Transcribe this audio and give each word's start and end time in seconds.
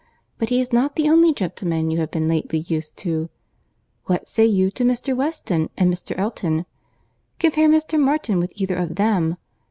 But 0.39 0.49
he 0.49 0.59
is 0.59 0.73
not 0.73 0.95
the 0.95 1.07
only 1.11 1.31
gentleman 1.31 1.91
you 1.91 1.99
have 1.99 2.09
been 2.09 2.27
lately 2.27 2.57
used 2.57 2.97
to. 2.97 3.29
What 4.05 4.27
say 4.27 4.47
you 4.47 4.71
to 4.71 4.83
Mr. 4.83 5.15
Weston 5.15 5.69
and 5.77 5.93
Mr. 5.93 6.17
Elton? 6.17 6.65
Compare 7.37 7.69
Mr. 7.69 7.99
Martin 7.99 8.39
with 8.39 8.51
either 8.55 8.77
of 8.77 8.95
them. 8.95 9.37